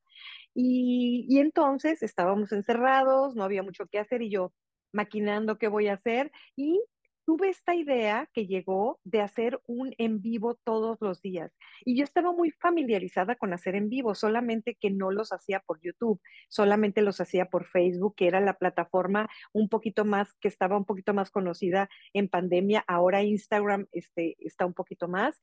Y, 0.54 1.26
y 1.30 1.40
entonces 1.40 2.02
estábamos 2.02 2.52
encerrados, 2.52 3.36
no 3.36 3.44
había 3.44 3.62
mucho 3.64 3.86
que 3.88 4.00
hacer 4.00 4.22
y 4.24 4.30
yo 4.32 4.54
maquinando 4.92 5.58
qué 5.58 5.68
voy 5.68 5.88
a 5.88 5.96
hacer 5.96 6.32
y 6.56 6.82
tuve 7.26 7.50
esta 7.50 7.76
idea 7.76 8.30
que 8.34 8.46
llegó 8.46 9.00
de 9.04 9.22
hacer 9.22 9.60
un 9.66 9.94
en 9.98 10.22
vivo 10.22 10.56
todos 10.64 10.98
los 11.02 11.22
días. 11.22 11.52
Y 11.84 11.98
yo 11.98 12.04
estaba 12.04 12.32
muy 12.32 12.52
familiarizada 12.52 13.36
con 13.36 13.54
hacer 13.54 13.76
en 13.76 13.90
vivo, 13.90 14.16
solamente 14.16 14.78
que 14.80 14.92
no 14.92 15.12
los 15.12 15.34
hacía 15.34 15.60
por 15.60 15.82
YouTube, 15.82 16.22
solamente 16.50 17.02
los 17.02 17.20
hacía 17.20 17.46
por 17.46 17.66
Facebook, 17.66 18.16
que 18.16 18.28
era 18.28 18.40
la 18.40 18.58
plataforma 18.58 19.28
un 19.54 19.70
poquito 19.70 20.06
más, 20.06 20.34
que 20.36 20.48
estaba 20.48 20.78
un 20.78 20.86
poquito 20.86 21.14
más 21.14 21.32
conocida 21.32 21.90
en 22.14 22.30
pandemia. 22.30 22.84
Ahora 22.88 23.24
Instagram 23.24 23.88
este, 23.92 24.36
está 24.40 24.66
un 24.66 24.74
poquito 24.74 25.08
más. 25.08 25.42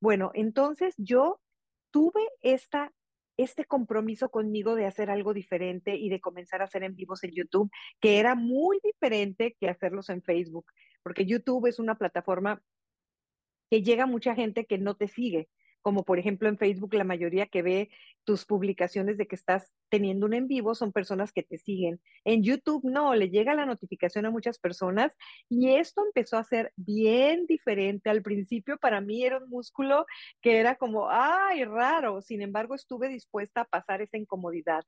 Bueno, 0.00 0.32
entonces 0.34 0.94
yo 0.98 1.40
tuve 1.90 2.22
esta 2.42 2.92
este 3.36 3.64
compromiso 3.64 4.30
conmigo 4.30 4.74
de 4.74 4.84
hacer 4.84 5.08
algo 5.08 5.32
diferente 5.32 5.96
y 5.96 6.10
de 6.10 6.20
comenzar 6.20 6.60
a 6.60 6.64
hacer 6.64 6.82
en 6.82 6.94
vivos 6.94 7.24
en 7.24 7.30
YouTube, 7.30 7.70
que 7.98 8.18
era 8.18 8.34
muy 8.34 8.78
diferente 8.84 9.56
que 9.58 9.70
hacerlos 9.70 10.10
en 10.10 10.22
Facebook 10.22 10.66
porque 11.02 11.26
YouTube 11.26 11.66
es 11.66 11.78
una 11.78 11.96
plataforma 11.96 12.62
que 13.70 13.82
llega 13.82 14.04
a 14.04 14.06
mucha 14.06 14.34
gente 14.34 14.66
que 14.66 14.78
no 14.78 14.96
te 14.96 15.08
sigue, 15.08 15.48
como 15.80 16.04
por 16.04 16.18
ejemplo 16.18 16.48
en 16.48 16.58
Facebook 16.58 16.94
la 16.94 17.04
mayoría 17.04 17.46
que 17.46 17.62
ve 17.62 17.90
tus 18.24 18.44
publicaciones 18.44 19.16
de 19.16 19.26
que 19.26 19.36
estás 19.36 19.72
teniendo 19.88 20.26
un 20.26 20.34
en 20.34 20.46
vivo 20.46 20.74
son 20.74 20.92
personas 20.92 21.32
que 21.32 21.42
te 21.42 21.56
siguen. 21.56 22.00
En 22.24 22.42
YouTube 22.42 22.84
no, 22.84 23.14
le 23.14 23.30
llega 23.30 23.54
la 23.54 23.66
notificación 23.66 24.26
a 24.26 24.30
muchas 24.30 24.58
personas 24.58 25.12
y 25.48 25.70
esto 25.70 26.04
empezó 26.04 26.36
a 26.36 26.44
ser 26.44 26.72
bien 26.76 27.46
diferente. 27.46 28.10
Al 28.10 28.22
principio 28.22 28.78
para 28.78 29.00
mí 29.00 29.24
era 29.24 29.38
un 29.38 29.48
músculo 29.48 30.04
que 30.42 30.58
era 30.58 30.76
como, 30.76 31.08
ay, 31.08 31.64
raro. 31.64 32.20
Sin 32.22 32.42
embargo, 32.42 32.74
estuve 32.74 33.08
dispuesta 33.08 33.62
a 33.62 33.64
pasar 33.64 34.02
esa 34.02 34.18
incomodidad. 34.18 34.84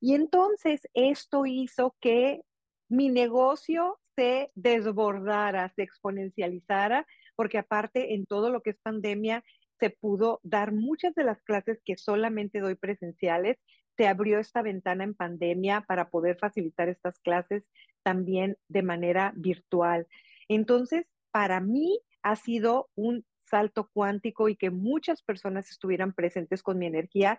Y 0.00 0.14
entonces 0.14 0.80
esto 0.94 1.44
hizo 1.44 1.96
que 2.00 2.42
mi 2.88 3.08
negocio 3.08 3.99
se 4.16 4.50
desbordara, 4.54 5.72
se 5.76 5.82
exponencializara, 5.82 7.06
porque 7.36 7.58
aparte 7.58 8.14
en 8.14 8.26
todo 8.26 8.50
lo 8.50 8.60
que 8.60 8.70
es 8.70 8.78
pandemia 8.78 9.44
se 9.78 9.90
pudo 9.90 10.40
dar 10.42 10.72
muchas 10.72 11.14
de 11.14 11.24
las 11.24 11.42
clases 11.42 11.80
que 11.84 11.96
solamente 11.96 12.60
doy 12.60 12.74
presenciales. 12.74 13.58
Se 13.96 14.06
abrió 14.06 14.38
esta 14.38 14.62
ventana 14.62 15.04
en 15.04 15.14
pandemia 15.14 15.82
para 15.88 16.10
poder 16.10 16.36
facilitar 16.38 16.88
estas 16.88 17.18
clases 17.20 17.64
también 18.02 18.56
de 18.68 18.82
manera 18.82 19.32
virtual. 19.36 20.06
Entonces, 20.48 21.06
para 21.30 21.60
mí 21.60 22.00
ha 22.22 22.36
sido 22.36 22.90
un 22.94 23.24
salto 23.44 23.90
cuántico 23.92 24.48
y 24.48 24.56
que 24.56 24.70
muchas 24.70 25.22
personas 25.22 25.70
estuvieran 25.70 26.12
presentes 26.12 26.62
con 26.62 26.78
mi 26.78 26.86
energía 26.86 27.38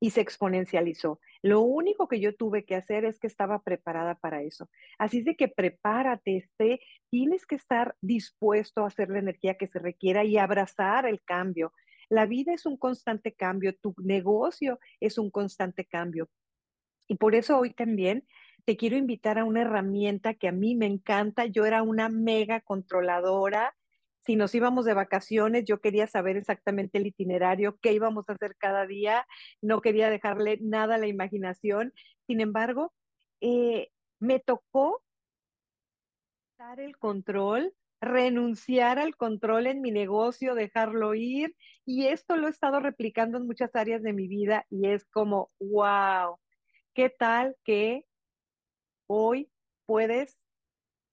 y 0.00 0.10
se 0.10 0.20
exponencializó. 0.20 1.20
Lo 1.42 1.60
único 1.60 2.08
que 2.08 2.20
yo 2.20 2.34
tuve 2.34 2.64
que 2.64 2.74
hacer 2.74 3.04
es 3.04 3.18
que 3.18 3.26
estaba 3.26 3.62
preparada 3.62 4.14
para 4.16 4.42
eso. 4.42 4.68
Así 4.98 5.18
es 5.18 5.24
de 5.24 5.36
que 5.36 5.48
prepárate, 5.48 6.36
esté, 6.36 6.80
tienes 7.10 7.46
que 7.46 7.54
estar 7.54 7.96
dispuesto 8.00 8.82
a 8.82 8.88
hacer 8.88 9.08
la 9.08 9.20
energía 9.20 9.54
que 9.54 9.68
se 9.68 9.78
requiera 9.78 10.24
y 10.24 10.36
abrazar 10.36 11.06
el 11.06 11.22
cambio. 11.22 11.72
La 12.08 12.26
vida 12.26 12.52
es 12.52 12.66
un 12.66 12.76
constante 12.76 13.32
cambio, 13.32 13.74
tu 13.76 13.94
negocio 13.98 14.78
es 15.00 15.18
un 15.18 15.30
constante 15.30 15.84
cambio. 15.84 16.28
Y 17.08 17.16
por 17.16 17.34
eso 17.34 17.58
hoy 17.58 17.72
también 17.72 18.26
te 18.64 18.76
quiero 18.76 18.96
invitar 18.96 19.38
a 19.38 19.44
una 19.44 19.62
herramienta 19.62 20.34
que 20.34 20.48
a 20.48 20.52
mí 20.52 20.74
me 20.74 20.86
encanta. 20.86 21.46
Yo 21.46 21.66
era 21.66 21.82
una 21.82 22.08
mega 22.08 22.60
controladora 22.60 23.75
si 24.26 24.34
nos 24.34 24.54
íbamos 24.54 24.84
de 24.84 24.94
vacaciones, 24.94 25.64
yo 25.64 25.80
quería 25.80 26.08
saber 26.08 26.36
exactamente 26.36 26.98
el 26.98 27.06
itinerario, 27.06 27.78
qué 27.80 27.92
íbamos 27.92 28.28
a 28.28 28.32
hacer 28.32 28.56
cada 28.58 28.86
día, 28.86 29.24
no 29.62 29.80
quería 29.80 30.10
dejarle 30.10 30.58
nada 30.60 30.96
a 30.96 30.98
la 30.98 31.06
imaginación. 31.06 31.92
Sin 32.26 32.40
embargo, 32.40 32.92
eh, 33.40 33.90
me 34.18 34.40
tocó 34.40 35.02
dar 36.58 36.80
el 36.80 36.96
control, 36.96 37.72
renunciar 38.00 38.98
al 38.98 39.16
control 39.16 39.68
en 39.68 39.80
mi 39.80 39.92
negocio, 39.92 40.54
dejarlo 40.54 41.14
ir, 41.14 41.54
y 41.84 42.08
esto 42.08 42.36
lo 42.36 42.48
he 42.48 42.50
estado 42.50 42.80
replicando 42.80 43.38
en 43.38 43.46
muchas 43.46 43.76
áreas 43.76 44.02
de 44.02 44.12
mi 44.12 44.26
vida 44.26 44.66
y 44.70 44.88
es 44.88 45.04
como, 45.04 45.50
wow, 45.60 46.38
¿qué 46.94 47.10
tal 47.10 47.56
que 47.62 48.04
hoy 49.06 49.50
puedes 49.86 50.36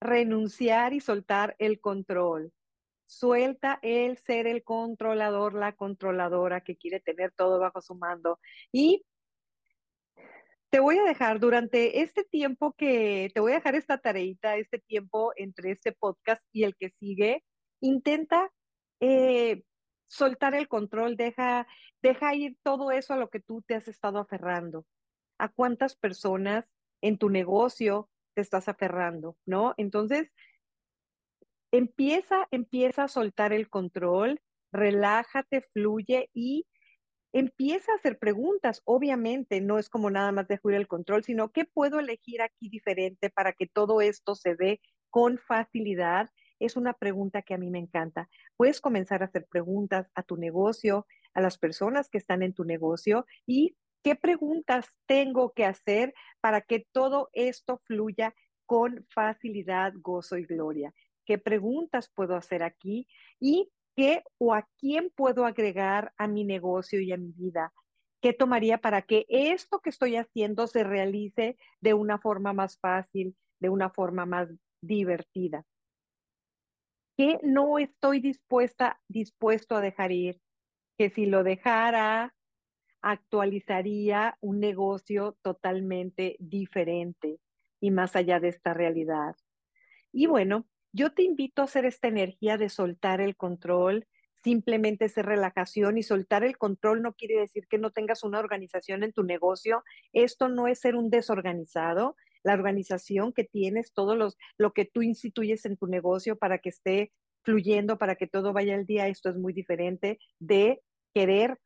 renunciar 0.02 0.94
y 0.94 1.00
soltar 1.00 1.56
el 1.60 1.80
control? 1.80 2.52
Suelta 3.18 3.80
el 3.82 4.18
ser 4.18 4.48
el 4.48 4.64
controlador, 4.64 5.54
la 5.54 5.74
controladora 5.74 6.62
que 6.62 6.76
quiere 6.76 7.00
tener 7.00 7.32
todo 7.32 7.60
bajo 7.60 7.82
su 7.82 7.96
mando. 7.96 8.40
Y 8.72 9.06
te 10.70 10.80
voy 10.80 10.98
a 10.98 11.04
dejar 11.04 11.40
durante 11.40 12.02
este 12.02 12.24
tiempo 12.24 12.74
que 12.74 13.30
te 13.34 13.40
voy 13.40 13.52
a 13.52 13.56
dejar 13.56 13.76
esta 13.76 14.00
tareita, 14.00 14.56
este 14.56 14.80
tiempo 14.80 15.32
entre 15.36 15.72
este 15.72 15.92
podcast 15.92 16.44
y 16.52 16.64
el 16.64 16.76
que 16.76 16.90
sigue, 16.90 17.44
intenta 17.80 18.52
eh, 19.00 19.64
soltar 20.08 20.56
el 20.56 20.68
control, 20.68 21.16
deja, 21.16 21.68
deja 22.02 22.34
ir 22.34 22.58
todo 22.64 22.92
eso 22.92 23.14
a 23.14 23.18
lo 23.18 23.30
que 23.30 23.40
tú 23.40 23.62
te 23.62 23.76
has 23.76 23.88
estado 23.88 24.18
aferrando. 24.18 24.86
¿A 25.38 25.50
cuántas 25.50 25.96
personas 25.96 26.66
en 27.02 27.20
tu 27.20 27.30
negocio 27.30 28.10
te 28.34 28.42
estás 28.42 28.68
aferrando? 28.68 29.38
¿No? 29.46 29.76
Entonces, 29.78 30.32
Empieza, 31.74 32.48
empieza 32.52 33.06
a 33.06 33.08
soltar 33.08 33.52
el 33.52 33.68
control, 33.68 34.40
relájate, 34.72 35.62
fluye 35.74 36.30
y 36.32 36.68
empieza 37.34 37.92
a 37.92 37.96
hacer 37.96 38.20
preguntas. 38.20 38.84
Obviamente 38.86 39.60
no 39.60 39.80
es 39.80 39.90
como 39.90 40.12
nada 40.12 40.32
más 40.32 40.48
dejar 40.48 40.74
el 40.74 40.88
control, 40.88 41.24
sino 41.24 41.52
qué 41.52 41.66
puedo 41.66 42.00
elegir 42.00 42.44
aquí 42.44 42.70
diferente 42.70 43.32
para 43.32 43.54
que 43.54 43.66
todo 43.66 44.02
esto 44.02 44.36
se 44.36 44.56
dé 44.56 44.82
con 45.10 45.40
facilidad. 45.40 46.30
Es 46.60 46.78
una 46.78 46.94
pregunta 46.94 47.42
que 47.42 47.56
a 47.56 47.58
mí 47.58 47.72
me 47.72 47.80
encanta. 47.80 48.30
Puedes 48.56 48.80
comenzar 48.80 49.24
a 49.24 49.26
hacer 49.26 49.48
preguntas 49.50 50.12
a 50.14 50.22
tu 50.22 50.38
negocio, 50.38 51.08
a 51.34 51.42
las 51.42 51.58
personas 51.58 52.08
que 52.08 52.20
están 52.20 52.44
en 52.44 52.54
tu 52.54 52.66
negocio 52.66 53.26
y 53.48 53.76
qué 54.04 54.16
preguntas 54.16 54.86
tengo 55.08 55.54
que 55.54 55.66
hacer 55.66 56.14
para 56.40 56.62
que 56.62 56.86
todo 56.92 57.32
esto 57.34 57.82
fluya 57.86 58.36
con 58.68 59.08
facilidad, 59.10 59.92
gozo 59.96 60.38
y 60.38 60.46
gloria 60.46 60.94
qué 61.26 61.38
preguntas 61.38 62.10
puedo 62.14 62.36
hacer 62.36 62.64
aquí 62.64 63.08
y 63.40 63.72
qué 63.96 64.24
o 64.38 64.54
a 64.54 64.68
quién 64.80 65.12
puedo 65.16 65.46
agregar 65.46 66.14
a 66.18 66.28
mi 66.28 66.44
negocio 66.44 67.00
y 67.00 67.12
a 67.12 67.18
mi 67.18 67.32
vida. 67.32 67.74
¿Qué 68.22 68.34
tomaría 68.34 68.78
para 68.78 69.02
que 69.02 69.26
esto 69.28 69.80
que 69.80 69.90
estoy 69.90 70.16
haciendo 70.16 70.68
se 70.68 70.84
realice 70.84 71.58
de 71.82 71.94
una 71.94 72.20
forma 72.20 72.54
más 72.54 72.78
fácil, 72.80 73.36
de 73.60 73.70
una 73.70 73.90
forma 73.90 74.26
más 74.26 74.50
divertida? 74.82 75.66
¿Qué 77.18 77.40
no 77.44 77.78
estoy 77.78 78.20
dispuesta, 78.20 79.02
dispuesto 79.08 79.76
a 79.76 79.82
dejar 79.82 80.12
ir? 80.12 80.42
Que 80.98 81.10
si 81.10 81.26
lo 81.26 81.44
dejara, 81.44 82.34
actualizaría 83.02 84.38
un 84.40 84.60
negocio 84.60 85.38
totalmente 85.42 86.38
diferente 86.40 87.40
y 87.80 87.92
más 87.92 88.16
allá 88.16 88.40
de 88.40 88.48
esta 88.48 88.74
realidad. 88.74 89.36
Y 90.12 90.28
bueno, 90.28 90.66
yo 90.94 91.12
te 91.12 91.24
invito 91.24 91.62
a 91.62 91.66
hacer 91.66 91.86
esta 91.86 92.08
energía 92.08 92.58
de 92.58 92.70
soltar 92.70 93.20
el 93.20 93.36
control, 93.36 94.08
simplemente 94.44 95.10
ser 95.10 95.26
relajación 95.26 95.98
y 95.98 96.04
soltar 96.04 96.44
el 96.44 96.58
control 96.58 97.02
no 97.02 97.14
quiere 97.14 97.40
decir 97.40 97.68
que 97.68 97.78
no 97.78 97.92
tengas 97.92 98.24
una 98.24 98.40
organización 98.40 99.04
en 99.04 99.14
tu 99.14 99.24
negocio. 99.24 99.84
Esto 100.12 100.50
no 100.50 100.68
es 100.68 100.80
ser 100.80 100.96
un 100.96 101.10
desorganizado. 101.10 102.16
La 102.44 102.54
organización 102.54 103.34
que 103.34 103.46
tienes, 103.46 103.94
todo 103.94 104.16
los, 104.16 104.38
lo 104.58 104.74
que 104.74 104.86
tú 104.86 105.02
instituyes 105.02 105.66
en 105.66 105.78
tu 105.78 105.88
negocio 105.88 106.38
para 106.38 106.60
que 106.60 106.70
esté 106.70 107.12
fluyendo, 107.42 107.98
para 107.98 108.16
que 108.16 108.28
todo 108.28 108.54
vaya 108.54 108.76
al 108.76 108.86
día, 108.86 109.08
esto 109.08 109.30
es 109.30 109.38
muy 109.38 109.54
diferente 109.54 110.20
de 110.40 110.82
querer 111.14 111.58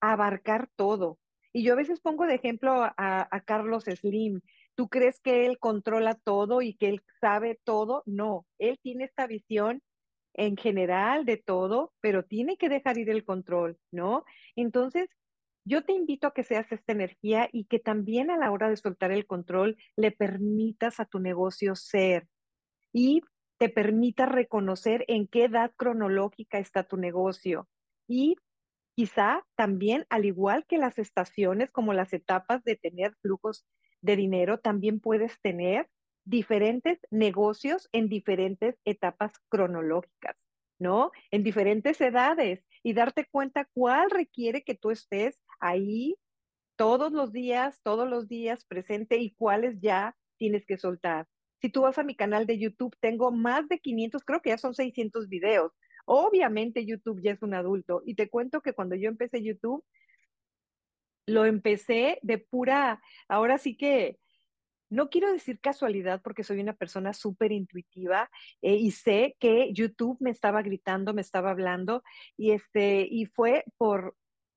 abarcar 0.00 0.68
todo. 0.76 1.18
Y 1.52 1.62
yo 1.62 1.72
a 1.72 1.76
veces 1.76 2.00
pongo 2.00 2.26
de 2.26 2.34
ejemplo 2.34 2.84
a, 2.84 3.42
Carlos 3.46 3.84
Slim. 3.84 4.42
¿Tú 4.76 4.88
crees 4.88 5.20
que 5.20 5.46
él 5.46 5.58
controla 5.58 6.14
todo 6.14 6.62
y 6.62 6.74
que 6.76 6.88
él 6.90 7.02
sabe 7.20 7.58
todo? 7.64 8.02
No, 8.06 8.46
él 8.58 8.78
tiene 8.82 9.04
esta 9.04 9.26
visión 9.26 9.82
en 10.34 10.56
general 10.56 11.24
de 11.24 11.38
todo, 11.38 11.94
pero 12.00 12.24
tiene 12.24 12.58
que 12.58 12.68
dejar 12.68 12.98
ir 12.98 13.10
el 13.10 13.24
control, 13.24 13.78
¿no? 13.90 14.24
Entonces, 14.56 15.08
yo 15.64 15.84
te 15.84 15.92
invito 15.94 16.28
a 16.28 16.34
que 16.34 16.44
seas 16.44 16.70
esta 16.72 16.92
energía 16.92 17.48
y 17.52 17.64
que 17.66 17.78
también 17.78 18.30
a 18.30 18.38
la 18.38 18.52
hora 18.52 18.68
de 18.70 18.76
soltar 18.76 19.12
el 19.12 19.26
control 19.26 19.76
le 19.96 20.12
permitas 20.12 21.00
a 21.00 21.06
tu 21.06 21.18
negocio 21.18 21.74
ser 21.74 22.28
y 22.92 23.22
te 23.58 23.68
permita 23.68 24.26
reconocer 24.26 25.04
en 25.08 25.28
qué 25.28 25.44
edad 25.44 25.72
cronológica 25.76 26.58
está 26.58 26.84
tu 26.84 26.96
negocio 26.96 27.68
y 28.08 28.36
quizá 28.96 29.44
también, 29.56 30.06
al 30.10 30.24
igual 30.24 30.66
que 30.66 30.78
las 30.78 30.98
estaciones, 30.98 31.70
como 31.72 31.92
las 31.94 32.12
etapas 32.12 32.64
de 32.64 32.76
tener 32.76 33.14
flujos 33.22 33.64
de 34.06 34.16
dinero, 34.16 34.58
también 34.58 35.00
puedes 35.00 35.38
tener 35.42 35.90
diferentes 36.24 36.98
negocios 37.10 37.88
en 37.92 38.08
diferentes 38.08 38.76
etapas 38.84 39.32
cronológicas, 39.48 40.36
¿no? 40.78 41.12
En 41.30 41.42
diferentes 41.42 42.00
edades 42.00 42.64
y 42.82 42.94
darte 42.94 43.26
cuenta 43.30 43.68
cuál 43.74 44.10
requiere 44.10 44.62
que 44.62 44.74
tú 44.74 44.90
estés 44.90 45.42
ahí 45.60 46.16
todos 46.76 47.12
los 47.12 47.32
días, 47.32 47.80
todos 47.82 48.08
los 48.08 48.28
días 48.28 48.64
presente 48.64 49.18
y 49.18 49.34
cuáles 49.34 49.80
ya 49.80 50.16
tienes 50.36 50.66
que 50.66 50.76
soltar. 50.78 51.26
Si 51.60 51.70
tú 51.70 51.82
vas 51.82 51.98
a 51.98 52.04
mi 52.04 52.14
canal 52.14 52.46
de 52.46 52.58
YouTube, 52.58 52.96
tengo 53.00 53.30
más 53.32 53.68
de 53.68 53.78
500, 53.78 54.24
creo 54.24 54.42
que 54.42 54.50
ya 54.50 54.58
son 54.58 54.74
600 54.74 55.28
videos. 55.28 55.72
Obviamente 56.04 56.84
YouTube 56.84 57.20
ya 57.22 57.32
es 57.32 57.42
un 57.42 57.54
adulto 57.54 58.02
y 58.04 58.14
te 58.14 58.28
cuento 58.28 58.60
que 58.60 58.74
cuando 58.74 58.94
yo 58.94 59.08
empecé 59.08 59.42
YouTube, 59.42 59.84
lo 61.26 61.44
empecé 61.44 62.18
de 62.22 62.38
pura, 62.38 63.02
ahora 63.28 63.58
sí 63.58 63.76
que 63.76 64.18
no 64.88 65.10
quiero 65.10 65.32
decir 65.32 65.60
casualidad 65.60 66.22
porque 66.22 66.44
soy 66.44 66.60
una 66.60 66.74
persona 66.74 67.12
súper 67.12 67.52
intuitiva 67.52 68.30
eh, 68.62 68.76
y 68.76 68.92
sé 68.92 69.36
que 69.40 69.72
YouTube 69.72 70.16
me 70.20 70.30
estaba 70.30 70.62
gritando, 70.62 71.12
me 71.12 71.22
estaba 71.22 71.50
hablando 71.50 72.02
y, 72.36 72.52
este, 72.52 73.06
y 73.10 73.26
fue 73.26 73.64
por 73.76 74.14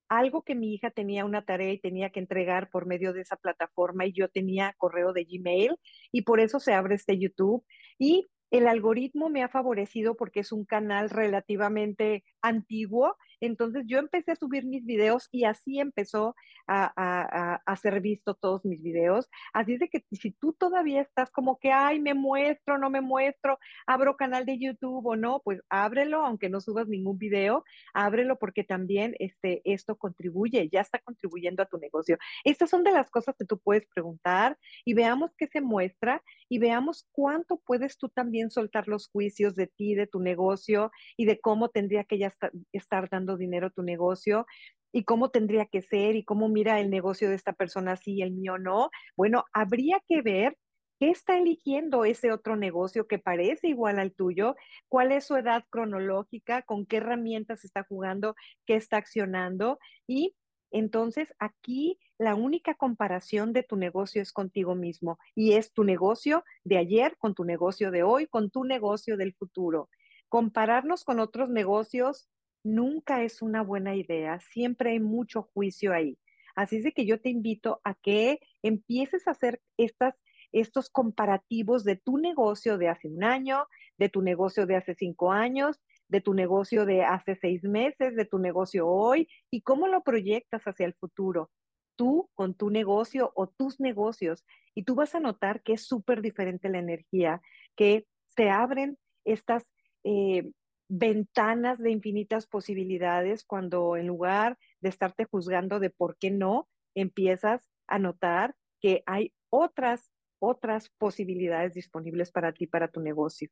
algo 0.07 0.43
que 0.43 0.55
mi 0.55 0.73
hija 0.73 0.91
tenía 0.91 1.25
una 1.25 1.45
tarea 1.45 1.71
y 1.71 1.79
tenía 1.79 2.09
que 2.09 2.19
entregar 2.19 2.69
por 2.69 2.85
medio 2.85 3.13
de 3.13 3.21
esa 3.21 3.38
plataforma 3.38 4.05
y 4.05 4.13
yo 4.13 4.27
tenía 4.27 4.73
correo 4.77 5.13
de 5.13 5.23
Gmail 5.23 5.75
y 6.11 6.23
por 6.23 6.39
eso 6.39 6.59
se 6.59 6.73
abre 6.73 6.95
este 6.95 7.17
YouTube 7.17 7.63
y 7.97 8.27
el 8.51 8.67
algoritmo 8.67 9.29
me 9.29 9.43
ha 9.43 9.49
favorecido 9.49 10.15
porque 10.15 10.39
es 10.39 10.51
un 10.51 10.65
canal 10.65 11.11
relativamente 11.11 12.23
antiguo 12.41 13.15
entonces 13.41 13.84
yo 13.88 14.00
empecé 14.00 14.31
a 14.31 14.36
subir 14.36 14.65
mis 14.65 14.86
videos 14.86 15.27
y 15.31 15.46
así 15.46 15.79
empezó 15.79 16.36
a, 16.67 17.75
ser 17.81 18.01
visto 18.01 18.36
todos 18.36 18.65
mis 18.65 18.81
videos. 18.81 19.29
Así 19.53 19.74
es 19.74 19.79
de 19.79 19.89
que 19.89 20.03
si 20.12 20.31
tú 20.31 20.53
todavía 20.53 21.01
estás 21.01 21.31
como 21.31 21.58
que, 21.58 21.72
ay, 21.72 22.00
me 22.00 22.13
muestro, 22.13 22.77
no 22.77 22.89
me 22.89 23.01
muestro, 23.01 23.58
abro 23.88 24.17
canal 24.17 24.46
de 24.46 24.60
YouTube 24.60 25.05
o 25.05 25.15
no, 25.15 25.41
pues 25.43 25.62
ábrelo, 25.69 26.25
aunque 26.25 26.50
no 26.50 26.60
subas 26.60 26.88
ningún 26.88 27.17
video, 27.17 27.63
ábrelo 27.93 28.38
porque 28.38 28.63
también 28.63 29.15
este, 29.19 29.62
esto 29.63 29.96
contribuye, 29.96 30.69
ya 30.72 30.81
está 30.81 31.00
contribuyendo 31.00 31.63
a 31.63 31.67
tu 31.67 31.77
negocio. 31.77 32.17
Estas 32.43 32.69
son 32.69 32.84
de 32.84 32.91
las 32.91 33.10
cosas 33.10 33.36
que 33.38 33.46
tú 33.46 33.58
puedes 33.60 33.88
preguntar 33.88 34.58
y 34.84 34.93
veamos 34.93 35.31
qué 35.38 35.48
se 35.48 35.62
muestra 35.62 36.22
y 36.50 36.60
veamos 36.60 37.08
cuánto 37.12 37.58
puedes 37.65 37.98
tú 37.98 38.10
también 38.10 38.51
soltar 38.51 38.88
los 38.88 39.08
juicios 39.08 39.55
de 39.55 39.67
ti, 39.67 39.96
de 39.96 40.08
tu 40.08 40.19
negocio 40.19 40.91
y 41.17 41.25
de 41.25 41.39
cómo 41.39 41.69
tendría 41.69 42.03
que 42.03 42.17
ya 42.17 42.34
estar 42.74 43.10
dando 43.10 43.28
dinero 43.38 43.71
tu 43.71 43.83
negocio 43.83 44.45
y 44.91 45.03
cómo 45.03 45.29
tendría 45.29 45.65
que 45.65 45.81
ser 45.81 46.15
y 46.15 46.24
cómo 46.24 46.50
mira 46.50 46.79
el 46.79 46.89
negocio 46.89 47.29
de 47.29 47.36
esta 47.36 47.53
persona 47.53 47.95
sí 47.95 48.15
y 48.15 48.21
el 48.21 48.31
mío 48.31 48.57
no. 48.57 48.89
Bueno, 49.15 49.45
habría 49.54 49.99
que 50.08 50.21
ver 50.21 50.58
qué 50.99 51.12
está 51.12 51.38
eligiendo 51.38 52.06
ese 52.06 52.32
otro 52.32 52.56
negocio 52.56 53.08
que 53.08 53.19
parece 53.19 53.67
igual 53.69 53.99
al 53.99 54.13
tuyo, 54.13 54.56
cuál 54.89 55.12
es 55.12 55.25
su 55.25 55.36
edad 55.38 55.63
cronológica, 55.69 56.62
con 56.63 56.86
qué 56.86 56.97
herramientas 56.97 57.63
está 57.63 57.84
jugando, 57.88 58.36
qué 58.65 58.75
está 58.75 58.97
accionando 58.97 59.80
y 60.08 60.36
entonces 60.71 61.34
aquí 61.39 61.99
la 62.17 62.36
única 62.36 62.75
comparación 62.75 63.54
de 63.54 63.63
tu 63.63 63.75
negocio 63.75 64.21
es 64.21 64.32
contigo 64.32 64.75
mismo 64.75 65.17
y 65.36 65.54
es 65.54 65.73
tu 65.73 65.84
negocio 65.84 66.43
de 66.63 66.77
ayer 66.77 67.15
con 67.17 67.34
tu 67.34 67.43
negocio 67.43 67.91
de 67.91 68.04
hoy, 68.04 68.27
con 68.27 68.51
tu 68.51 68.65
negocio 68.65 69.17
del 69.17 69.34
futuro. 69.34 69.89
Compararnos 70.27 71.04
con 71.06 71.19
otros 71.19 71.49
negocios 71.49 72.30
nunca 72.63 73.24
es 73.24 73.41
una 73.41 73.62
buena 73.62 73.95
idea, 73.95 74.39
siempre 74.39 74.91
hay 74.91 75.00
mucho 75.00 75.43
juicio 75.54 75.93
ahí. 75.93 76.17
Así 76.56 76.78
es 76.78 76.84
de 76.84 76.91
que 76.91 77.06
yo 77.06 77.22
te 77.22 77.30
invito 77.30 77.80
a 77.84 77.93
que 77.95 78.39
empieces 78.63 79.28
a 79.28 79.32
hacer 79.32 79.62
estas, 79.78 80.15
estos 80.52 80.89
comparativos 80.89 81.84
de 81.84 81.95
tu 81.95 82.17
negocio 82.17 82.78
de 82.78 82.89
hace 82.89 83.08
un 83.08 83.24
año, 83.24 83.65
de 83.98 84.10
tu 84.10 84.22
negocio 84.22 84.65
de 84.65 84.76
hace 84.76 84.93
cinco 84.95 85.32
años, 85.32 85.80
de 86.10 86.22
tu 86.22 86.34
negocio 86.34 86.86
de 86.86 87.04
hace 87.04 87.36
seis 87.36 87.63
meses, 87.63 88.15
de 88.15 88.26
tu 88.26 88.39
negocio 88.39 88.88
hoy 88.88 89.30
y 89.50 89.62
cómo 89.62 89.88
lo 89.88 90.02
proyectas 90.02 90.63
hacia 90.63 90.86
el 90.86 90.95
futuro. 90.95 91.52
Tú 91.95 92.30
con 92.34 92.56
tu 92.56 92.69
negocio 92.69 93.32
o 93.36 93.48
tus 93.48 93.80
negocios. 93.80 94.43
Y 94.74 94.84
tú 94.84 94.95
vas 94.95 95.15
a 95.15 95.19
notar 95.19 95.62
que 95.62 95.74
es 95.74 95.86
súper 95.86 96.22
diferente 96.22 96.69
la 96.69 96.80
energía, 96.80 97.41
que 97.76 98.06
se 98.28 98.50
abren 98.50 98.98
estas 99.26 99.65
eh, 100.04 100.50
ventanas 100.89 101.78
de 101.78 101.91
infinitas 101.91 102.47
posibilidades 102.47 103.45
cuando 103.45 103.95
en 103.95 104.08
lugar 104.08 104.58
de 104.82 104.89
estarte 104.89 105.25
juzgando 105.25 105.80
de 105.80 105.91
por 105.91 106.17
qué 106.17 106.32
no, 106.32 106.67
empiezas 106.95 107.69
a 107.88 107.99
notar 107.99 108.56
que 108.82 109.04
hay 109.06 109.34
otras, 109.49 110.12
otras 110.39 110.89
posibilidades 110.97 111.73
disponibles 111.75 112.32
para 112.32 112.54
ti, 112.54 112.65
para 112.65 112.88
tu 112.89 113.02
negocio. 113.02 113.49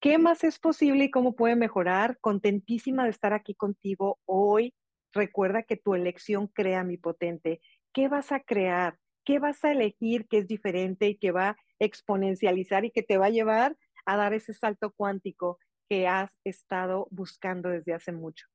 ¿Qué 0.00 0.16
más 0.16 0.44
es 0.44 0.58
posible 0.58 1.04
y 1.04 1.10
cómo 1.10 1.34
puede 1.34 1.56
mejorar? 1.56 2.18
Contentísima 2.20 3.04
de 3.04 3.10
estar 3.10 3.32
aquí 3.32 3.54
contigo 3.54 4.18
hoy. 4.24 4.74
Recuerda 5.12 5.64
que 5.64 5.76
tu 5.76 5.94
elección 5.94 6.46
crea 6.46 6.84
mi 6.84 6.96
potente. 6.96 7.60
¿Qué 7.92 8.08
vas 8.08 8.32
a 8.32 8.40
crear? 8.40 8.96
¿Qué 9.24 9.40
vas 9.40 9.64
a 9.64 9.72
elegir 9.72 10.26
que 10.28 10.38
es 10.38 10.46
diferente 10.46 11.08
y 11.08 11.18
que 11.18 11.32
va 11.32 11.48
a 11.50 11.56
exponencializar 11.80 12.84
y 12.84 12.92
que 12.92 13.02
te 13.02 13.18
va 13.18 13.26
a 13.26 13.30
llevar 13.30 13.76
a 14.06 14.16
dar 14.16 14.32
ese 14.32 14.54
salto 14.54 14.92
cuántico? 14.92 15.58
Que 15.88 16.06
has 16.06 16.30
estado 16.44 17.08
buscando 17.10 17.68
desde 17.68 17.94
hace 17.94 18.12
mucho. 18.12 18.46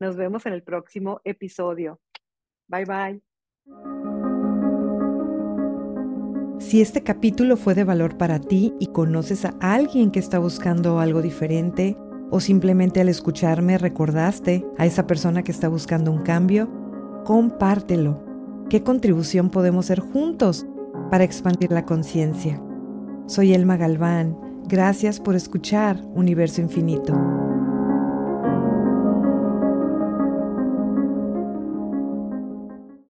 Nos 0.00 0.16
vemos 0.16 0.46
en 0.46 0.54
el 0.54 0.62
próximo 0.62 1.20
episodio. 1.24 2.00
Bye 2.68 2.84
bye. 2.84 3.22
Si 6.58 6.80
este 6.80 7.02
capítulo 7.02 7.56
fue 7.56 7.74
de 7.74 7.84
valor 7.84 8.16
para 8.16 8.38
ti 8.38 8.74
y 8.78 8.88
conoces 8.88 9.44
a 9.44 9.56
alguien 9.60 10.10
que 10.10 10.20
está 10.20 10.38
buscando 10.38 11.00
algo 11.00 11.22
diferente 11.22 11.96
o 12.30 12.38
simplemente 12.38 13.00
al 13.00 13.08
escucharme 13.08 13.76
recordaste 13.76 14.64
a 14.78 14.86
esa 14.86 15.06
persona 15.06 15.42
que 15.42 15.52
está 15.52 15.68
buscando 15.68 16.12
un 16.12 16.22
cambio, 16.22 16.70
compártelo. 17.24 18.22
¿Qué 18.68 18.82
contribución 18.82 19.50
podemos 19.50 19.86
hacer 19.86 20.00
juntos 20.00 20.66
para 21.10 21.24
expandir 21.24 21.72
la 21.72 21.84
conciencia? 21.84 22.62
Soy 23.26 23.52
Elma 23.52 23.76
Galván 23.76 24.49
Gracias 24.70 25.18
por 25.18 25.34
escuchar 25.34 26.00
Universo 26.14 26.60
Infinito. 26.60 27.39